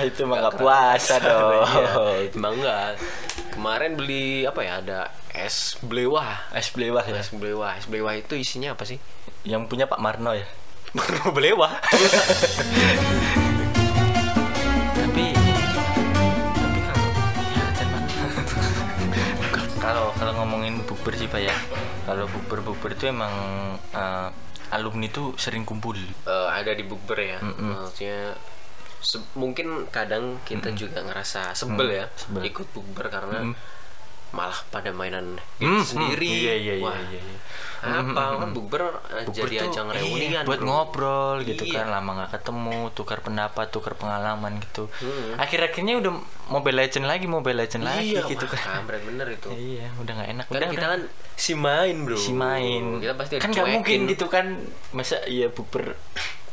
itu 0.05 0.21
mah 0.29 0.37
nggak 0.45 0.57
puasa 0.61 1.15
dong. 1.25 1.65
Iya, 1.65 2.29
emang 2.37 2.55
enggak. 2.61 3.01
Kemarin 3.57 3.91
beli 3.97 4.45
apa 4.45 4.61
ya? 4.61 4.85
Ada 4.85 5.24
es 5.35 5.77
blewah. 5.83 6.47
Es 6.55 6.71
belewah 6.71 7.05
ya. 7.05 7.19
Es 7.19 7.31
blewah. 7.31 7.75
Es 7.75 7.87
blewah 7.87 8.15
itu 8.15 8.35
isinya 8.35 8.73
apa 8.73 8.87
sih? 8.87 8.99
Yang 9.43 9.67
punya 9.69 9.87
Pak 9.87 9.99
Marno 9.99 10.33
ya. 10.33 10.47
blewah. 11.37 11.75
Tapi 14.95 15.25
tapi 15.35 16.81
kalau 16.81 17.09
ya 17.51 17.67
kalau 19.83 20.05
kalau 20.15 20.33
ngomongin 20.39 20.79
bukber 20.83 21.15
sih 21.15 21.27
Pak 21.27 21.41
ya. 21.41 21.55
Kalau 22.05 22.29
bukber-bukber 22.29 22.95
itu 22.95 23.09
emang 23.09 23.33
eh, 23.91 24.29
alumni 24.71 25.09
tuh 25.09 25.35
sering 25.35 25.67
kumpul. 25.67 25.97
Eh, 25.99 26.49
ada 26.49 26.71
di 26.71 26.87
bukber 26.87 27.19
ya. 27.19 27.39
Maksudnya 27.43 28.39
se- 29.03 29.29
mungkin 29.35 29.91
kadang 29.91 30.39
kita 30.43 30.71
juga 30.73 31.03
ngerasa 31.03 31.53
sebel 31.53 31.91
ya 31.93 32.07
sebel. 32.15 32.41
ikut 32.47 32.71
bukber 32.73 33.11
karena 33.11 33.53
malah 34.35 34.59
pada 34.69 34.91
mainan 34.91 35.39
Hmm, 35.57 35.79
itu 35.79 35.87
sendiri. 35.89 36.27
hmm, 36.27 36.43
iya, 36.43 36.55
iya, 36.57 36.75
iya, 36.75 36.85
Wah, 36.85 36.99
iya, 37.01 37.21
iya. 37.21 37.39
Apa 37.85 38.41
kan 38.41 38.51
bukber 38.51 38.81
jadi 39.29 39.57
ajang 39.63 39.87
iya, 39.89 40.01
reunian 40.01 40.43
buat 40.43 40.57
bro. 40.57 40.67
ngobrol 40.67 41.37
gitu 41.43 41.63
Iya. 41.63 41.75
kan 41.79 41.93
lama 41.93 42.11
nggak 42.17 42.31
ketemu 42.35 42.77
tukar 42.91 43.21
pendapat 43.21 43.67
tukar 43.69 43.93
pengalaman 43.93 44.57
gitu 44.59 44.89
Hmm. 44.97 45.37
akhir-akhirnya 45.37 46.01
udah 46.01 46.13
mobile 46.49 46.79
legend 46.79 47.05
lagi 47.05 47.27
mobile 47.27 47.55
legend 47.55 47.85
lagi 47.85 48.11
Iya, 48.11 48.25
gitu 48.27 48.41
wah, 48.43 48.57
kan 48.57 48.63
kampret 48.81 49.05
bener 49.05 49.27
itu. 49.31 49.49
iya 49.53 49.93
udah 49.95 50.13
nggak 50.13 50.31
enak 50.31 50.45
Kan 50.47 50.57
udah 50.57 50.69
kita 50.71 50.81
udah. 50.81 50.91
kan 50.91 51.01
si 51.37 51.53
main 51.55 51.97
bro. 52.01 52.17
si 52.17 52.33
main 52.33 52.85
Kita 52.99 53.15
pasti 53.15 53.35
kan 53.37 53.51
nggak 53.51 53.69
mungkin 53.71 53.99
gitu 54.09 54.27
kan 54.27 54.47
masa 54.91 55.21
iya 55.27 55.47
bukber 55.47 55.93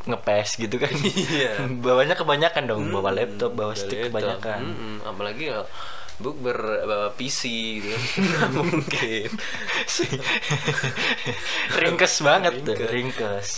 ngepes 0.03 0.49
gitu 0.57 0.75
kan 0.75 0.91
Iya. 0.91 1.63
bawanya 1.85 2.13
kebanyakan 2.13 2.63
dong 2.65 2.83
bawa 2.89 3.07
Hmm, 3.07 3.17
laptop 3.17 3.51
bawa 3.51 3.71
bawa 3.71 3.73
stick 3.73 4.03
laptop. 4.03 4.11
kebanyakan 4.11 4.59
Mm-mm, 4.65 4.95
apalagi 5.05 5.43
ya 5.47 5.63
bukber 6.21 6.57
bawa 6.85 7.09
PC 7.17 7.41
gitu. 7.81 7.89
Nggak 8.21 8.49
mungkin. 8.57 9.29
ringkes 11.81 12.21
banget 12.21 12.53
tuh 12.63 12.75
Ringkes. 12.77 12.91
ringkes. 12.91 13.49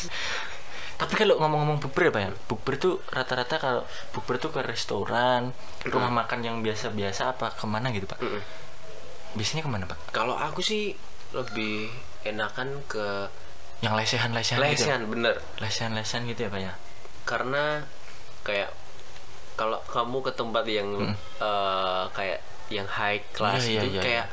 Tapi 0.94 1.14
kalau 1.18 1.42
ngomong-ngomong 1.42 1.82
bukber 1.82 2.08
ya 2.08 2.12
pak 2.14 2.22
ya? 2.22 2.30
Bukber 2.48 2.74
tuh 2.80 2.94
rata-rata 3.12 3.56
kalau 3.60 3.82
bukber 4.14 4.40
tuh 4.40 4.54
ke 4.54 4.62
restoran 4.64 5.52
rumah 5.84 6.12
makan 6.14 6.40
yang 6.46 6.58
biasa-biasa 6.64 7.36
apa 7.36 7.52
ke 7.52 7.66
mana 7.68 7.90
gitu 7.92 8.08
pak? 8.08 8.22
Mm-mm. 8.22 8.42
biasanya 9.34 9.66
ke 9.66 9.72
mana 9.72 9.84
pak? 9.90 9.98
Kalau 10.14 10.38
aku 10.38 10.62
sih 10.62 10.94
lebih 11.34 11.90
enakan 12.24 12.86
ke 12.86 13.28
yang 13.82 13.98
lesehan-lesehan 13.98 14.62
gitu? 14.64 14.86
Lesehan 14.86 15.02
bener. 15.10 15.36
Lesehan-lesehan 15.60 16.24
gitu 16.30 16.48
ya 16.48 16.50
pak 16.54 16.62
ya? 16.62 16.74
Karena 17.26 17.82
kayak 18.46 18.70
kalau 19.58 19.82
kamu 19.90 20.18
ke 20.24 20.32
tempat 20.38 20.64
yang 20.70 20.88
eh, 21.42 22.04
kayak 22.14 22.40
yang 22.74 22.90
high 22.90 23.22
class 23.32 23.64
Iya, 23.64 23.70
iya, 23.70 23.82
itu 23.86 23.90
iya, 23.94 24.02
kayak 24.02 24.28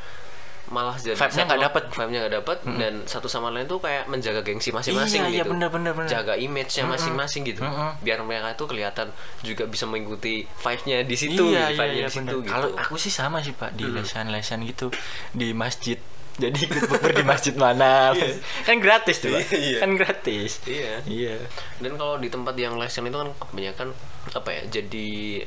malah 0.70 0.94
jadi 0.94 1.18
Vibe-nya 1.18 1.44
nggak 1.50 1.62
dapet. 1.66 1.85
vibe-nya 1.90 2.18
nggak 2.23 2.35
dapet 2.38 2.59
dan 2.78 2.94
satu 3.02 3.26
sama 3.26 3.50
lain 3.50 3.66
tuh 3.66 3.82
kayak 3.82 4.06
menjaga 4.06 4.38
gengsi 4.47 4.70
masing-masing 4.70 5.26
Iya, 5.26 5.30
iya, 5.30 5.42
gitu. 5.42 5.50
bener, 5.50 5.66
bener, 5.66 5.92
bener. 5.99 6.06
jaga 6.06 6.38
image-nya 6.38 6.87
masing-masing 6.87 7.42
gitu. 7.42 7.66
Mm-mm. 7.66 7.99
biar 8.06 8.23
mereka 8.23 8.54
tuh 8.54 8.70
kelihatan 8.70 9.11
juga 9.42 9.66
bisa 9.66 9.90
mengikuti 9.90 10.47
vibe-nya 10.47 11.02
di 11.02 11.16
situ 11.18 11.42
iya 11.50 11.75
iya 11.75 11.75
vibe-nya 11.75 11.90
iya 11.90 12.06
di 12.06 12.14
situ 12.14 12.37
gitu. 12.47 12.52
Kalau 12.54 12.68
aku 12.78 12.94
sih 12.97 13.11
sama 13.11 13.42
sih 13.42 13.50
pak 13.50 13.75
di 13.75 13.82
lesehan-lesehan 13.82 14.62
gitu 14.62 14.94
di 15.35 15.50
masjid. 15.50 15.99
Jadi 16.38 16.56
ikut 16.56 16.87
bukber 16.88 17.12
di 17.12 17.25
masjid 17.26 17.52
mana? 17.52 18.14
Kan 18.62 18.78
gratis 18.78 19.20
tuh 19.20 19.35
pak. 19.35 19.50
Iya, 19.50 19.59
iya. 19.59 19.78
kan 19.82 19.90
gratis. 19.92 20.50
Iya. 20.64 20.92
Iya. 21.04 21.37
Dan 21.82 21.99
kalau 21.99 22.16
di 22.16 22.30
tempat 22.30 22.54
yang 22.54 22.78
lesen 22.78 23.04
itu 23.04 23.18
kan 23.18 23.28
kebanyakan 23.35 23.88
apa 24.32 24.49
ya 24.54 24.62
jadi 24.70 25.42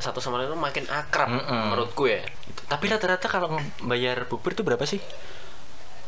satu 0.00 0.18
sama 0.18 0.40
lain 0.40 0.48
tuh 0.48 0.58
makin 0.58 0.84
akrab 0.88 1.28
Mm-mm. 1.28 1.70
menurutku 1.70 2.08
ya. 2.08 2.24
Gitu. 2.24 2.60
tapi 2.66 2.88
rata-rata 2.88 3.28
kalau 3.28 3.56
bayar 3.84 4.24
bukber 4.26 4.52
itu 4.52 4.64
berapa 4.64 4.82
sih? 4.84 4.98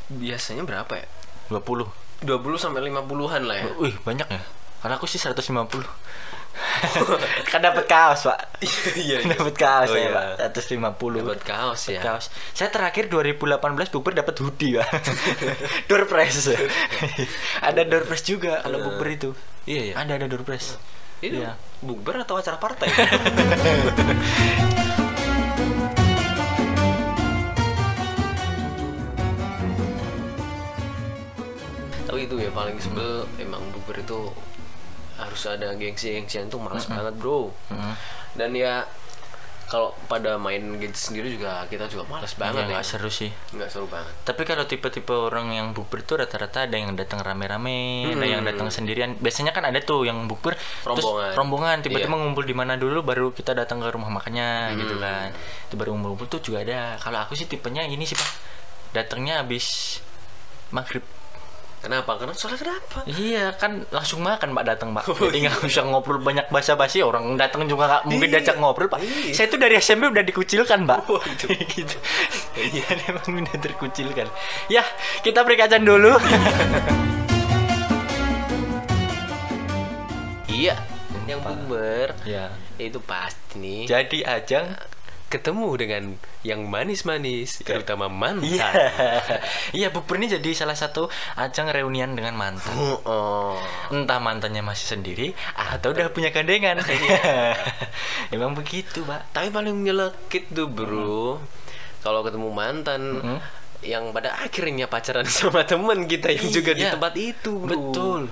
Biasanya 0.08 0.64
berapa 0.64 0.92
ya? 0.96 1.06
20 1.49 1.88
20 2.22 2.28
sampai 2.56 2.80
50-an 2.87 3.42
lah 3.44 3.56
ya. 3.56 3.66
Wih 3.76 3.94
banyak 4.02 4.28
ya? 4.28 4.42
Kalau 4.82 4.94
aku 4.96 5.06
sih 5.06 5.18
150 5.18 5.52
kan 7.49 7.64
dapat 7.64 7.88
kaos 7.88 8.28
pak. 8.28 8.61
Iya, 8.92 9.25
iya. 9.25 9.34
dapat 9.40 9.56
kaos 9.56 9.88
Oh, 9.88 9.96
ya 9.96 10.04
iya. 10.04 10.37
pak. 10.37 10.52
150 10.61 11.25
Dapat 11.25 11.40
kaos 11.42 11.80
ya. 11.88 12.00
kaos. 12.04 12.28
Saya 12.52 12.68
terakhir 12.68 13.08
2018 13.08 13.56
bukber 13.88 14.12
dapat 14.12 14.37
hoodie 14.37 14.76
pak. 14.76 14.88
Door 15.88 16.04
press 16.06 16.44
ada 17.66 17.80
door 17.88 18.04
press 18.04 18.22
juga 18.22 18.61
kalau 18.61 18.84
bukber 18.84 19.08
itu. 19.11 19.30
Iya, 19.64 19.82
iya. 19.90 19.94
ada 19.96 20.20
ada 20.20 20.26
door 20.28 20.44
press 20.44 20.76
Itu 21.22 21.38
Iya. 21.38 21.54
bukber 21.78 22.26
atau 22.26 22.34
acara 22.42 22.58
partai? 22.58 22.90
Tapi 32.10 32.28
itu 32.28 32.36
ya 32.42 32.50
paling 32.52 32.76
sebel 32.82 33.24
emang 33.38 33.62
bukber 33.72 34.02
itu 34.02 34.34
harus 35.16 35.42
ada 35.46 35.72
gengsi-gengsian 35.78 36.50
tuh 36.50 36.58
males 36.58 36.84
banget 36.90 37.14
bro. 37.16 37.54
Mm. 37.70 37.94
Dan 38.36 38.50
ya 38.58 38.84
kalau 39.66 39.97
pada 40.04 40.37
main 40.37 40.61
games 40.76 40.99
sendiri 40.99 41.33
juga 41.33 41.64
kita 41.66 41.88
juga 41.88 42.04
males 42.04 42.35
banget 42.37 42.61
Iya, 42.61 42.69
ya. 42.69 42.73
nggak 42.76 42.85
seru 42.85 43.09
sih 43.09 43.31
Nggak 43.52 43.69
seru 43.69 43.87
banget. 43.88 44.12
Tapi 44.23 44.42
kalau 44.45 44.64
tipe-tipe 44.64 45.11
orang 45.11 45.49
yang 45.50 45.66
bukber 45.73 46.02
tuh 46.02 46.21
rata-rata 46.21 46.64
ada 46.64 46.76
yang 46.76 46.92
datang 46.92 47.19
rame-rame, 47.19 48.11
ada 48.11 48.26
yang 48.26 48.45
datang 48.45 48.69
sendirian. 48.69 49.16
Biasanya 49.16 49.50
kan 49.50 49.64
ada 49.64 49.81
tuh 49.81 50.04
yang 50.04 50.26
bukber 50.26 50.54
terus 50.57 51.00
Rombongan. 51.00 51.33
rombongan 51.35 51.76
tiba-tiba 51.81 52.12
Iya. 52.12 52.21
ngumpul 52.21 52.45
di 52.45 52.52
mana 52.52 52.76
dulu 52.76 53.00
baru 53.00 53.33
kita 53.33 53.52
datang 53.52 53.81
ke 53.81 53.88
rumah 53.88 54.11
makannya 54.11 54.76
gitu 54.76 54.99
kan. 54.99 55.33
Itu 55.69 55.75
baru 55.76 55.97
ngumpul-ngumpul 55.97 56.28
tuh 56.28 56.40
juga 56.42 56.62
ada. 56.62 56.81
Kalau 56.99 57.19
aku 57.21 57.33
sih 57.33 57.47
tipenya 57.47 57.83
ini 57.83 58.04
sih, 58.04 58.14
Pak. 58.14 58.31
Datangnya 58.92 59.40
habis 59.40 59.99
maghrib. 60.69 61.00
Kenapa? 61.82 62.14
Karena 62.14 62.30
soalnya 62.30 62.62
kenapa? 62.62 62.98
Iya 63.10 63.58
kan 63.58 63.82
langsung 63.90 64.22
makan 64.22 64.54
Pak 64.54 64.64
datang 64.64 64.94
Pak. 64.94 65.02
Jadi 65.18 65.38
nggak 65.42 65.66
usah 65.66 65.82
ngobrol 65.82 66.22
banyak 66.22 66.46
basa-basi 66.46 67.02
orang 67.02 67.34
datang 67.34 67.66
juga 67.66 67.90
nggak 67.90 68.02
mungkin 68.06 68.28
Iya. 68.30 68.34
diajak 68.38 68.56
ngobrol 68.62 68.86
Pak. 68.86 69.02
Iya. 69.02 69.34
Saya 69.34 69.46
tuh 69.50 69.58
dari 69.58 69.74
SMP 69.76 70.06
udah 70.06 70.22
dikucilkan 70.22 70.86
Pak. 70.86 70.98
Waduh. 71.10 71.50
gitu. 71.74 71.96
Iya 72.54 72.86
memang 73.02 73.42
udah 73.42 73.58
terkucilkan. 73.58 74.30
Ya 74.70 74.86
kita 75.20 75.42
break 75.42 75.66
aja 75.66 75.82
dulu. 75.82 76.14
Iya, 80.52 80.76
yang 81.24 81.40
bukber 81.40 82.12
ya. 82.22 82.52
itu 82.76 83.00
pasti 83.00 83.56
nih 83.56 83.82
Jadi 83.88 84.20
ajang 84.20 84.76
ketemu 85.32 85.68
dengan 85.80 86.02
yang 86.44 86.68
manis-manis, 86.68 87.64
terutama 87.64 88.12
mantan. 88.12 88.44
Iya. 88.44 88.68
Iya 89.78 89.88
bukber 89.88 90.20
ini 90.20 90.28
jadi 90.28 90.52
salah 90.52 90.76
satu 90.76 91.08
ajang 91.34 91.72
reunian 91.72 92.12
dengan 92.12 92.36
mantan. 92.36 92.76
Oh. 93.08 93.56
Entah 93.88 94.20
mantannya 94.20 94.60
masih 94.60 94.92
sendiri 94.92 95.32
atau 95.56 95.96
udah 95.96 96.12
punya 96.12 96.28
gandengan. 96.28 96.76
Emang 98.34 98.52
begitu, 98.52 99.00
Pak. 99.02 99.32
Tapi 99.32 99.48
paling 99.48 99.72
nyelekit 99.80 100.52
tuh 100.52 100.68
bro, 100.68 101.40
kalau 102.00 102.20
ketemu 102.20 102.48
mantan 102.52 103.00
Mm-mm. 103.16 103.38
yang 103.82 104.12
pada 104.12 104.36
akhirnya 104.36 104.86
pacaran 104.86 105.24
sama 105.32 105.64
teman 105.64 106.04
kita 106.04 106.28
yang 106.30 106.46
juga 106.52 106.76
di 106.76 106.84
Iya. 106.84 106.92
tempat 106.94 107.14
itu 107.16 107.50
bro. 107.56 107.72
Betul. 107.72 108.22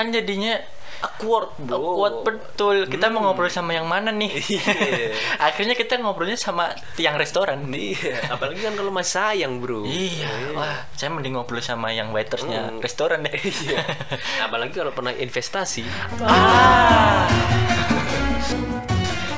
Kan 0.00 0.08
jadinya 0.08 0.56
Awkward 1.00 1.60
bro. 1.60 1.76
Awkward 1.76 2.16
betul. 2.24 2.76
Kita 2.88 3.08
mau 3.08 3.20
ngobrol 3.20 3.48
sama 3.48 3.72
yang 3.72 3.84
mana 3.84 4.08
nih? 4.08 4.32
Iya. 4.32 4.64
Akhirnya 5.48 5.72
kita 5.72 5.96
ngobrolnya 5.96 6.36
sama 6.36 6.72
tiang 6.92 7.16
restoran. 7.16 7.68
Iya, 7.68 8.32
apalagi 8.32 8.64
kan 8.64 8.72
kalau 8.72 8.88
masih 8.88 9.12
sayang 9.16 9.60
bro. 9.60 9.84
Iya, 9.84 10.56
wah, 10.56 10.88
saya 10.92 11.08
mending 11.08 11.36
ngobrol 11.36 11.60
sama 11.60 11.92
yang 11.92 12.12
waitersnya 12.12 12.72
Hmm. 12.72 12.80
restoran 12.80 13.24
deh. 13.24 13.32
Iya. 13.32 13.80
apalagi 14.48 14.72
kalau 14.72 14.92
pernah 14.92 15.12
investasi. 15.12 15.84
ah. 16.20 17.28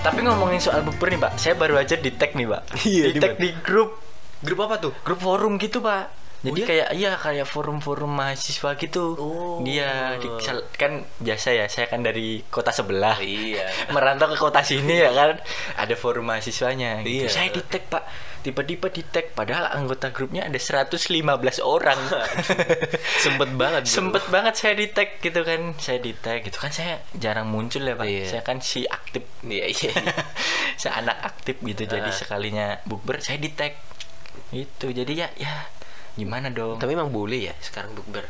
Tapi 0.03 0.19
ngomongin 0.23 0.59
soal 0.59 0.83
bukber 0.83 1.11
nih, 1.11 1.21
Pak. 1.21 1.33
Saya 1.39 1.55
baru 1.55 1.79
aja 1.79 1.95
di 1.95 2.11
tag 2.11 2.35
nih, 2.35 2.47
Pak. 2.47 2.63
Iya, 2.83 3.05
di 3.11 3.19
tag 3.19 3.35
di 3.39 3.51
di 3.51 3.59
grup 3.63 3.99
Grup 4.43 4.59
apa 4.63 4.79
tuh? 4.79 4.91
grup 5.07 5.19
forum 5.19 5.59
gitu, 5.59 5.79
Pak. 5.79 6.22
Jadi 6.43 6.59
iya? 6.59 6.67
kayak 6.67 6.89
iya 6.93 7.13
kayak 7.15 7.47
forum-forum 7.47 8.11
mahasiswa 8.11 8.75
gitu. 8.75 9.15
Oh. 9.15 9.63
Dia 9.63 10.19
di, 10.19 10.27
kan 10.75 11.07
biasa 11.17 11.55
ya, 11.55 11.71
saya 11.71 11.87
kan 11.87 12.03
dari 12.03 12.43
kota 12.47 12.75
sebelah. 12.75 13.23
Iya. 13.23 13.71
merantau 13.95 14.27
ke 14.27 14.37
kota 14.37 14.59
sini 14.61 14.99
ya 14.99 15.15
kan 15.15 15.39
ada 15.79 15.95
forum 15.95 16.27
mahasiswanya 16.27 17.07
gitu. 17.07 17.25
Iya. 17.25 17.29
saya 17.31 17.49
di 17.49 17.63
tag 17.63 17.87
pak 17.87 18.03
tiba-tiba 18.43 18.91
di 18.91 19.07
tag 19.07 19.31
padahal 19.33 19.71
anggota 19.71 20.11
grupnya 20.11 20.43
ada 20.43 20.59
115 20.59 20.99
orang 21.63 21.95
Sempet 23.23 23.51
banget. 23.55 23.87
bro. 23.87 23.95
sempet 23.95 24.25
banget 24.29 24.55
saya 24.59 24.75
di 24.75 24.91
tag 24.91 25.23
gitu 25.23 25.41
kan 25.43 25.79
saya 25.79 25.99
di 25.99 26.11
tag 26.13 26.43
gitu 26.43 26.59
kan 26.59 26.75
saya 26.75 26.99
jarang 27.15 27.47
muncul 27.47 27.81
ya 27.81 27.95
pak 27.95 28.03
Iya. 28.03 28.27
saya 28.29 28.43
kan 28.43 28.59
si 28.59 28.83
aktif 28.83 29.23
Iya 29.47 29.71
iya. 29.71 29.93
saya 30.81 30.99
anak 30.99 31.23
aktif 31.23 31.63
gitu 31.63 31.87
jadi 31.87 32.03
Ah. 32.03 32.11
sekalinya 32.11 32.67
bukber 32.83 33.23
saya 33.23 33.39
di 33.39 33.55
tag 33.55 33.79
itu 34.51 34.91
jadi 34.91 35.13
ya 35.15 35.29
ya 35.39 35.55
gimana 36.15 36.53
dong 36.53 36.77
Tapi 36.77 36.93
emang 36.93 37.09
boleh 37.09 37.49
ya 37.49 37.55
sekarang 37.59 37.93
bukber. 37.93 38.25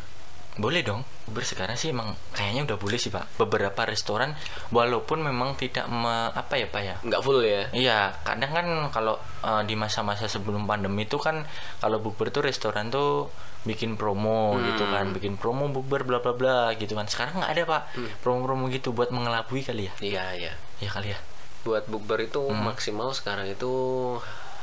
boleh 0.53 0.85
dong 0.85 1.01
bukber 1.25 1.49
sekarang 1.49 1.81
sih 1.81 1.97
emang 1.97 2.13
kayaknya 2.37 2.69
udah 2.69 2.77
boleh 2.77 3.01
sih 3.01 3.09
pak 3.09 3.25
beberapa 3.41 3.89
restoran 3.89 4.37
walaupun 4.69 5.25
memang 5.25 5.57
tidak 5.57 5.89
me, 5.89 6.29
apa 6.29 6.61
ya 6.61 6.69
pak 6.69 6.83
ya 6.85 6.95
Nggak 7.01 7.21
full 7.25 7.41
ya. 7.41 7.73
Iya, 7.73 8.13
kadang 8.21 8.53
kan 8.53 8.67
kalau 8.93 9.17
eh, 9.41 9.63
di 9.65 9.73
masa-masa 9.73 10.29
sebelum 10.29 10.69
pandemi 10.69 11.09
itu 11.09 11.17
kan 11.17 11.49
kalau 11.81 12.05
bukber 12.05 12.29
tuh 12.29 12.45
restoran 12.45 12.93
tuh 12.93 13.33
bikin 13.65 13.97
promo 13.97 14.61
gitu 14.61 14.85
kan, 14.91 15.09
bikin 15.17 15.41
promo 15.41 15.73
bukber 15.73 16.05
bla 16.05 16.21
bla 16.21 16.37
bla 16.37 16.59
gitu 16.77 16.93
kan. 16.93 17.09
Sekarang 17.09 17.41
nggak 17.41 17.53
ada 17.57 17.63
pak 17.65 17.83
promo-promo 18.21 18.69
gitu 18.69 18.93
buat 18.93 19.09
mengelabui 19.09 19.65
kali 19.65 19.89
ya? 19.89 19.93
Iya 20.05 20.25
iya. 20.37 20.53
Ya 20.85 20.91
kali 20.93 21.17
ya. 21.17 21.19
Buat 21.65 21.89
bukber 21.89 22.21
itu 22.21 22.45
maksimal 22.45 23.17
sekarang 23.17 23.49
itu 23.49 23.73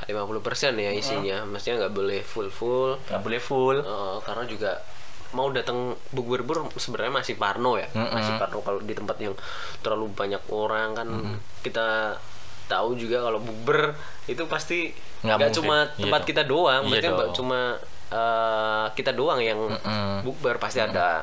50% 0.02 0.40
ya 0.76 0.92
isinya. 0.92 1.44
Maksudnya 1.44 1.76
nggak 1.82 1.94
boleh 1.94 2.20
full 2.22 2.48
full. 2.48 2.96
Nggak 3.04 3.22
boleh 3.22 3.40
full. 3.40 3.78
Eh, 3.78 4.18
karena 4.22 4.44
juga 4.44 4.72
mau 5.30 5.46
datang 5.48 5.94
bukber 6.10 6.42
bur 6.42 6.74
sebenarnya 6.74 7.14
masih 7.16 7.38
parno 7.38 7.78
ya 7.78 7.86
Mm-mm. 7.88 8.10
masih 8.10 8.34
parno 8.36 8.66
kalau 8.66 8.82
di 8.82 8.92
tempat 8.92 9.14
yang 9.20 9.38
terlalu 9.80 10.10
banyak 10.10 10.42
orang 10.50 10.98
kan 10.98 11.06
kita 11.62 12.18
tahu 12.66 12.98
juga 12.98 13.22
kalau 13.22 13.38
bukber 13.38 13.94
itu 14.26 14.42
pasti 14.46 14.90
Nggak 15.22 15.54
cuma 15.54 15.86
Iya 15.86 16.02
tempat 16.02 16.22
dong. 16.22 16.28
kita 16.28 16.42
doang 16.44 16.82
Iya 16.82 16.90
maksudnya 16.90 17.12
nggak 17.14 17.32
cuma 17.36 17.60
eh, 18.10 18.86
kita 18.98 19.12
doang 19.14 19.38
yang 19.38 19.60
Mm-mm. 19.70 20.26
bukber 20.26 20.58
pasti 20.58 20.82
ada 20.82 21.22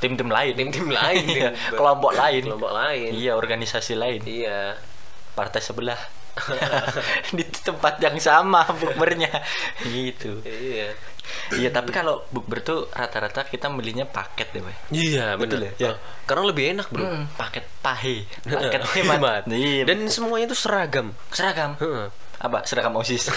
Tim-tim 0.00 0.26
lain. 0.26 0.56
tim-tim 0.56 0.88
lain 0.88 1.24
Iya, 1.36 1.52
kelompok 1.70 2.16
lain. 2.16 2.42
kelompok 2.42 2.72
lain 2.72 3.10
Iya, 3.12 3.36
organisasi 3.36 3.94
lain. 3.94 4.24
iya 4.24 4.80
Partai 5.32 5.60
sebelah. 5.60 6.00
Di 7.36 7.44
tempat 7.44 8.00
yang 8.00 8.16
sama 8.18 8.64
bukbernya. 8.72 9.30
gitu. 9.84 10.40
iya 10.44 10.92
Iya, 11.54 11.70
tapi 11.70 11.94
kalau 11.94 12.26
bukber 12.34 12.66
tuh 12.66 12.90
rata-rata 12.90 13.46
kita 13.46 13.70
belinya 13.70 14.02
paket 14.02 14.50
deh, 14.50 14.58
Pak. 14.58 14.90
iya 14.90 15.38
Betul 15.38 15.70
ya? 15.70 15.72
ya 15.78 15.92
karena 16.26 16.50
lebih 16.50 16.74
enak 16.74 16.90
bro 16.90 17.06
Hmm, 17.06 17.24
paket 17.38 17.62
pahe. 17.78 18.26
Paket 18.42 18.82
hemat. 18.98 19.46
Iya. 19.46 19.86
dan 19.86 20.10
semuanya 20.10 20.50
itu 20.50 20.58
seragam 20.58 21.14
seragam. 21.30 21.78
Heeh. 21.78 22.10
Apa? 22.42 22.66
Seragam 22.66 22.98
OSIS. 22.98 23.30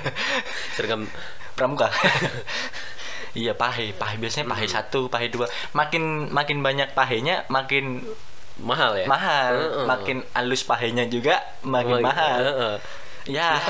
seragam 0.76 1.08
Pramuka. 1.56 1.88
iya, 3.38 3.56
pahe. 3.56 3.96
Pahe 3.96 4.20
biasanya 4.20 4.50
pahe 4.50 4.66
satu, 4.68 5.06
pahe 5.08 5.32
dua. 5.32 5.46
Makin 5.72 6.28
makin 6.28 6.60
banyak 6.60 6.92
pahenya, 6.92 7.48
makin 7.48 8.04
mahal 8.56 8.94
ya 8.94 9.06
mahal. 9.06 9.52
Heeh. 9.56 9.84
Makin 9.84 10.16
halus 10.32 10.62
pahenya 10.62 11.04
juga 11.04 11.42
makin 11.62 11.98
Makin- 11.98 12.06
mahal. 12.06 12.38
Heeh. 12.40 12.74
Ya. 13.26 13.56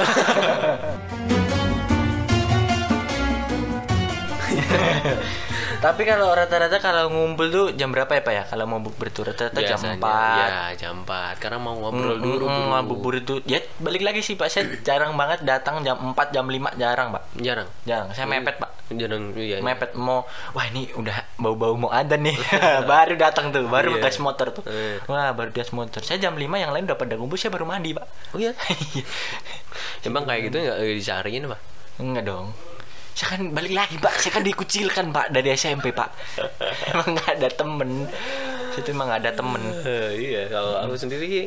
Tapi 5.76 6.02
kalau 6.02 6.32
rata-rata 6.32 6.80
kalau 6.80 7.12
ngumpul 7.12 7.46
tuh 7.46 7.66
jam 7.76 7.92
berapa 7.92 8.08
ya 8.10 8.22
Pak 8.24 8.32
ya? 8.32 8.42
Kalau 8.46 8.64
mau 8.64 8.80
bukber 8.80 9.12
tuh 9.12 9.28
rata-rata 9.28 9.60
jam 9.60 9.76
4. 9.76 10.00
Ya, 10.00 10.64
jam 10.78 11.04
4. 11.04 11.36
Karena 11.36 11.60
mau 11.60 11.76
ngobrol 11.76 12.16
dulu, 12.16 12.48
Mm, 12.48 12.56
bro. 12.64 12.72
mm, 12.72 12.88
bubur 12.88 13.12
itu 13.14 13.34
ya 13.44 13.60
balik 13.78 14.00
lagi 14.00 14.20
sih 14.20 14.32
Pak 14.32 14.48
saya 14.48 14.64
jarang 14.80 15.12
banget 15.14 15.44
datang 15.44 15.84
jam 15.84 16.00
4 16.00 16.32
jam 16.32 16.48
5 16.48 16.72
jarang 16.74 17.12
Pak 17.12 17.36
Jarang. 17.36 17.68
jarang 17.84 18.08
saya 18.10 18.24
mepet 18.24 18.56
Pak 18.56 18.70
Jarang 18.92 19.32
iya. 19.40 19.56
iya. 19.56 19.64
mepet 19.64 19.96
mau 19.96 20.28
wah 20.52 20.64
ini 20.68 20.92
udah 20.92 21.16
bau-bau 21.40 21.72
mau 21.72 21.88
ada 21.88 22.20
nih 22.20 22.36
baru 22.90 23.16
datang 23.16 23.48
tuh 23.48 23.64
baru 23.64 23.96
Iya. 23.96 24.04
gas 24.04 24.20
motor 24.20 24.52
tuh 24.52 24.64
Iya. 24.68 25.00
wah 25.08 25.32
baru 25.32 25.50
gas 25.56 25.72
motor 25.72 26.04
saya 26.04 26.20
jam 26.20 26.36
5 26.36 26.44
yang 26.44 26.68
lain 26.68 26.84
udah 26.84 26.98
pada 27.00 27.16
ngumpul 27.16 27.40
saya 27.40 27.48
baru 27.48 27.64
mandi 27.64 27.96
Pak 27.96 28.36
Oh 28.36 28.38
iya. 28.40 28.52
Emang 30.06 30.28
kayak 30.28 30.52
gitu 30.52 30.60
enggak 30.60 30.78
dicariin, 30.84 31.48
Pak? 31.48 31.60
enggak 31.96 32.24
dong 32.28 32.52
saya 33.14 33.38
kan 33.38 33.54
balik 33.54 33.70
lagi 33.70 33.94
pak 34.02 34.10
saya 34.18 34.34
kan 34.34 34.42
dikucilkan 34.42 35.14
pak 35.14 35.30
dari 35.30 35.54
SMP 35.54 35.94
pak 35.94 36.10
emang 36.90 37.14
nggak 37.14 37.38
ada 37.38 37.46
temen 37.46 38.10
itu 38.74 38.88
emang 38.90 39.06
nggak 39.06 39.22
ada 39.22 39.32
temen 39.38 39.62
iya, 40.18 40.50
kalau 40.50 40.82
aku 40.82 40.98
sendiri 40.98 41.46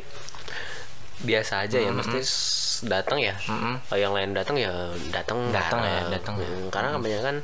biasa 1.20 1.64
aja 1.64 1.78
ya, 1.78 1.90
mesti 1.90 2.18
s- 2.20 2.82
datang 2.84 3.18
ya. 3.18 3.34
Mm-mm. 3.44 3.82
Kalau 3.84 4.00
yang 4.00 4.14
lain 4.14 4.32
datang 4.32 4.54
ya 4.56 4.70
datang 5.10 5.50
Datang 5.50 5.82
ya, 5.82 6.02
datang 6.12 6.36
ya. 6.36 6.46
Mm, 6.48 6.70
Karena 6.70 6.90
kebanyakan 6.94 7.36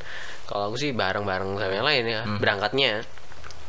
kalau 0.44 0.63
aku 0.68 0.77
sih 0.77 0.92
bareng-bareng 0.92 1.56
sama 1.56 1.74
yang 1.74 1.88
lain 1.88 2.03
ya, 2.06 2.22
berangkatnya 2.38 3.01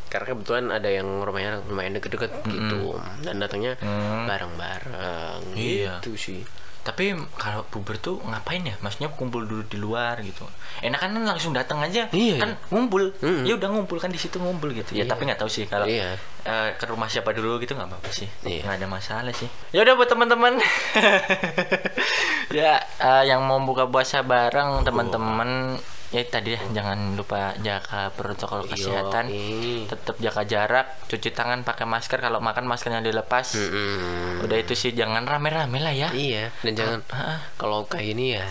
karena 0.06 0.26
kebetulan 0.28 0.66
ada 0.70 0.87
yang 0.87 1.08
rumahnya 1.20 1.58
lumayan 1.64 1.90
deket-deket 1.92 2.30
gitu 2.46 2.94
dan 3.20 3.34
datangnya 3.37 3.75
Hmm. 3.76 4.30
bareng-bareng 4.30 5.42
Iya. 5.52 5.99
gitu 5.99 6.14
sih 6.14 6.40
Tapi 6.85 7.17
kalau 7.41 7.64
bukber 7.73 7.97
tuh 7.97 8.21
ngapain 8.29 8.61
ya? 8.61 8.76
Maksudnya 8.85 9.09
kumpul 9.17 9.49
dulu 9.49 9.64
di 9.64 9.81
luar 9.81 10.21
gitu. 10.21 10.45
Enakan 10.85 11.17
kan 11.17 11.25
langsung 11.25 11.57
datang 11.57 11.81
aja. 11.81 12.12
Iya, 12.12 12.37
kan 12.37 12.61
ngumpul. 12.69 13.17
Mm. 13.25 13.49
Ya 13.49 13.57
udah 13.57 13.69
ngumpul 13.73 13.97
kan 13.97 14.12
di 14.12 14.21
situ 14.21 14.37
ngumpul 14.37 14.69
gitu. 14.76 14.93
Ya 14.93 15.09
Iya. 15.09 15.09
tapi 15.09 15.25
nggak 15.25 15.41
tahu 15.41 15.49
sih 15.49 15.64
kalau 15.64 15.88
Iya. 15.88 16.21
eh, 16.45 16.69
ke 16.76 16.85
rumah 16.85 17.09
siapa 17.09 17.33
dulu 17.33 17.57
gitu 17.59 17.73
nggak 17.73 17.88
apa-apa 17.88 18.11
sih. 18.12 18.29
Iya. 18.45 18.69
Nggak 18.69 18.76
ada 18.85 18.88
masalah 18.93 19.33
sih. 19.33 19.49
Ya 19.73 19.81
udah 19.81 19.97
buat 19.97 20.12
teman-teman. 20.12 20.61
ya 22.59 22.76
eh, 23.00 23.23
yang 23.26 23.41
mau 23.49 23.59
buka 23.64 23.88
puasa 23.88 24.21
bareng 24.21 24.85
teman-teman 24.85 25.81
ya 26.14 26.23
tadi 26.25 26.54
ya 26.54 26.62
jangan 26.71 27.18
lupa 27.18 27.59
jaga 27.59 28.14
protokol 28.14 28.62
kesehatan. 28.64 29.26
Tetap 29.85 30.14
jaga 30.16 30.47
jarak 30.47 30.87
cuci 31.04 31.35
tangan 31.35 31.66
pakai 31.66 31.83
masker. 31.85 32.23
Kalau 32.23 32.38
makan 32.38 32.64
maskernya 32.64 33.02
dilepas. 33.02 33.59
Mm-mm. 33.59 34.47
udah 34.47 34.54
itu 34.54 34.73
sih. 34.73 34.94
Jangan 34.94 35.26
rame-rame 35.26 35.83
lah 35.83 35.90
ya. 35.90 36.14
Iya. 36.14 36.54
Dan 36.62 36.73
jangan 36.78 36.99
Ah, 37.11 37.18
ah. 37.35 37.38
kalau 37.59 37.83
kayak 37.85 38.14
ini 38.14 38.26
ya 38.33 38.47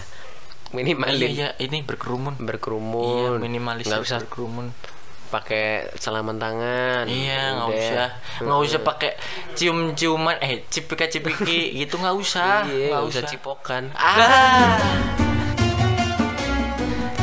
Iya, 0.73 0.75
minimalin. 0.75 1.29
Iya, 1.31 1.49
ini 1.57 1.79
berkerumun. 1.81 2.35
Iya, 2.35 2.43
berkerumun 2.43 3.39
minimalis 3.39 3.85
nggak 3.87 4.03
usah 4.03 4.19
berkerumun. 4.19 4.67
pakai 5.29 5.89
salaman 5.97 6.37
tangan. 6.37 7.05
Iya, 7.07 7.57
nggak 7.57 7.69
usah. 7.71 8.07
Nggak 8.37 8.59
usah 8.59 8.79
pakai 8.81 9.11
cium-ciuman. 9.55 10.37
Eh 10.37 10.61
cipika-cipiki 10.67 11.73
gitu 11.73 11.95
nggak 11.95 12.13
usah. 12.13 12.65
iya 12.67 12.89
Nggak 12.89 13.01
nggak 13.01 13.09
usah. 13.09 13.29
cipokan. 13.31 13.83
Ah. 13.95 15.32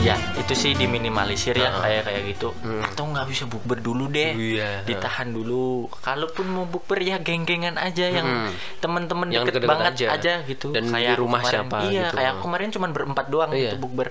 Ya, 0.03 0.17
itu 0.41 0.55
sih 0.57 0.73
diminimalisir 0.73 1.53
ya 1.53 1.69
Heeh. 1.69 1.81
kayak 1.81 2.03
kayak 2.03 2.23
gitu. 2.29 2.49
Atau 2.81 3.05
nggak 3.07 3.29
usah 3.29 3.47
bukber 3.47 3.79
dulu 3.79 4.09
deh. 4.09 4.33
Iya. 4.33 4.83
Ditahan 4.83 5.29
dulu. 5.29 5.87
Kalaupun 6.01 6.49
mau 6.49 6.65
bukber 6.65 6.97
ya 6.99 7.17
geng-gengan 7.19 7.77
aja 7.77 8.09
yang 8.09 8.25
Hmm. 8.25 8.51
teman-teman 8.79 9.29
Yang 9.29 9.45
deket 9.47 9.55
deket-deket 9.61 9.71
banget 9.71 9.93
aja. 9.93 10.07
aja. 10.11 10.33
gitu. 10.43 10.67
Dan 10.71 10.89
kayak 10.89 11.07
di 11.07 11.15
rumah 11.15 11.41
kemarin. 11.41 11.53
siapa 11.61 11.77
Iya, 11.85 12.03
gitu. 12.03 12.15
kayak 12.17 12.35
kemarin 12.41 12.69
cuma 12.71 12.87
berempat 12.89 13.27
doang 13.29 13.51
Iya. 13.51 13.61
gitu 13.61 13.77
bukber. 13.79 14.09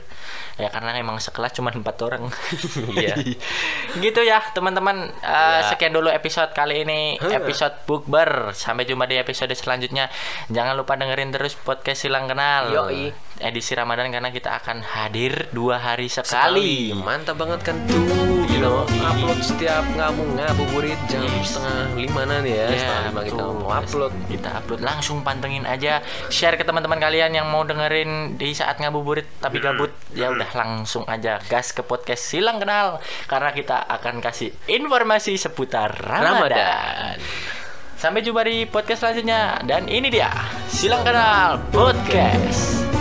Ya 0.55 0.67
karena 0.69 0.91
emang 0.95 1.17
sekelas 1.17 1.51
cuma 1.51 1.69
empat 1.69 1.97
orang. 1.99 2.23
Iya. 2.95 3.15
gitu 4.03 4.21
ya 4.21 4.39
teman-teman. 4.51 5.09
Eh, 5.19 5.37
Ya. 5.59 5.65
Sekian 5.67 5.91
dulu 5.91 6.07
episode 6.07 6.53
kali 6.53 6.83
ini. 6.83 7.17
Huh. 7.17 7.33
Episode 7.33 7.83
bukber. 7.83 8.53
Sampai 8.53 8.85
jumpa 8.85 9.05
di 9.05 9.17
episode 9.17 9.51
selanjutnya. 9.51 10.07
Jangan 10.47 10.75
lupa 10.75 10.93
dengerin 10.93 11.31
terus 11.31 11.55
podcast 11.55 12.05
Silang 12.05 12.27
Kenal. 12.27 12.69
Yoi. 12.69 13.09
Edisi 13.39 13.71
Ramadan 13.71 14.11
karena 14.11 14.29
kita 14.29 14.51
akan 14.53 14.83
hadir 14.83 15.47
dua 15.49 15.79
hari 15.79 16.11
sekali. 16.29 16.93
mantap 16.93 17.41
banget 17.41 17.59
kan 17.65 17.75
tuh 17.89 18.29
you 18.49 18.61
know, 18.61 18.83
upload 19.01 19.39
setiap 19.39 19.81
ngamu 19.95 20.35
ngabuburit 20.35 20.99
jam 21.07 21.23
Yes. 21.25 21.55
setengah 21.55 21.95
lima 21.95 22.21
nanti 22.27 22.51
ya, 22.53 22.67
Ya, 22.67 22.75
setengah 22.75 23.03
lima 23.09 23.21
kita 23.23 23.43
mau 23.47 23.71
upload 23.71 24.13
Kita 24.27 24.49
upload 24.59 24.81
langsung 24.83 25.17
pantengin 25.23 25.63
aja. 25.63 26.03
Share 26.27 26.59
ke 26.59 26.67
teman-teman 26.67 26.99
kalian 26.99 27.31
yang 27.33 27.47
mau 27.47 27.63
dengerin 27.63 28.35
di 28.35 28.51
saat 28.51 28.77
ngabuburit 28.77 29.25
tapi 29.39 29.57
gabut. 29.57 29.89
Ya 30.11 30.29
udah 30.29 30.49
langsung 30.53 31.07
aja 31.07 31.39
gas 31.47 31.71
ke 31.71 31.81
podcast 31.81 32.21
Silang 32.21 32.59
Kenal 32.59 32.99
karena 33.25 33.49
kita 33.55 33.79
akan 33.87 34.19
kasih 34.19 34.51
informasi 34.67 35.39
seputar 35.39 35.95
Ramadan. 35.95 36.51
Ramadan. 36.51 37.17
Sampai 37.95 38.23
jumpa 38.23 38.43
di 38.43 38.63
podcast 38.67 39.03
selanjutnya 39.03 39.59
dan 39.63 39.87
ini 39.87 40.11
dia 40.11 40.31
Silang 40.67 41.03
Kenal 41.03 41.63
Podcast. 41.71 42.98